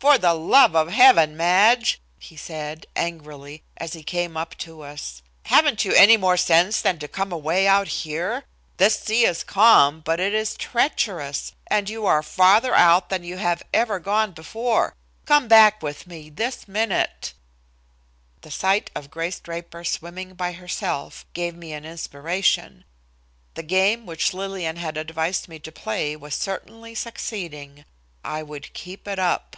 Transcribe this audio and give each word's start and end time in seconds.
"For 0.00 0.16
the 0.16 0.32
love 0.32 0.76
of 0.76 0.90
heaven, 0.90 1.36
Madge!" 1.36 2.00
he 2.20 2.36
said, 2.36 2.86
angrily, 2.94 3.64
as 3.78 3.94
he 3.94 4.04
came 4.04 4.36
up 4.36 4.56
to 4.58 4.82
us. 4.82 5.22
"Haven't 5.46 5.84
you 5.84 5.92
any 5.92 6.16
more 6.16 6.36
sense 6.36 6.80
than 6.80 7.00
to 7.00 7.08
come 7.08 7.32
away 7.32 7.66
out 7.66 7.88
here? 7.88 8.44
This 8.76 9.00
sea 9.00 9.24
is 9.24 9.42
calm, 9.42 9.98
but 9.98 10.20
it 10.20 10.32
is 10.32 10.54
treacherous, 10.56 11.52
and 11.66 11.90
you 11.90 12.06
are 12.06 12.22
farther 12.22 12.76
out 12.76 13.08
than 13.08 13.24
you 13.24 13.38
have 13.38 13.64
ever 13.74 13.98
gone 13.98 14.30
before. 14.30 14.94
Come 15.24 15.48
back 15.48 15.82
with 15.82 16.06
me 16.06 16.30
this 16.30 16.68
minute." 16.68 17.34
The 18.42 18.52
sight 18.52 18.92
of 18.94 19.10
Grace 19.10 19.40
Draper 19.40 19.82
swimming 19.84 20.34
by 20.34 20.52
herself 20.52 21.26
gave 21.32 21.56
me 21.56 21.72
an 21.72 21.84
inspiration. 21.84 22.84
The 23.54 23.64
game 23.64 24.06
which 24.06 24.32
Lillian 24.32 24.76
had 24.76 24.96
advised 24.96 25.48
me 25.48 25.58
to 25.58 25.72
play 25.72 26.14
was 26.14 26.36
certainly 26.36 26.94
succeeding. 26.94 27.84
I 28.24 28.44
would 28.44 28.72
keep 28.74 29.08
it 29.08 29.18
up. 29.18 29.56